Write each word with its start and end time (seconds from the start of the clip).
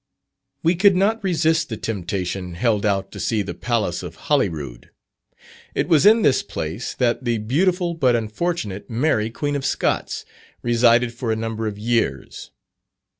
We 0.63 0.73
could 0.73 0.95
not 0.95 1.23
resist 1.23 1.69
the 1.69 1.77
temptation 1.77 2.55
held 2.55 2.87
out 2.87 3.11
to 3.11 3.19
see 3.19 3.43
the 3.43 3.53
Palace 3.53 4.01
of 4.01 4.15
Holyrood. 4.31 4.89
It 5.75 5.87
was 5.87 6.07
in 6.07 6.23
this 6.23 6.41
place 6.41 6.95
that 6.95 7.23
the 7.23 7.37
beautiful, 7.37 7.93
but 7.93 8.15
unfortunate 8.15 8.89
Mary, 8.89 9.29
Queen 9.29 9.55
of 9.55 9.63
Scots, 9.63 10.25
resided 10.63 11.13
for 11.13 11.31
a 11.31 11.35
number 11.35 11.67
of 11.67 11.77
years. 11.77 12.49